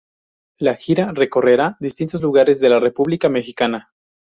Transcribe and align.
La 0.57 0.73
gira 0.73 1.11
recorrerá 1.11 1.77
distintos 1.79 2.23
lugares 2.23 2.59
de 2.59 2.69
la 2.69 2.79
República 2.79 3.29
Mexicana. 3.29 3.91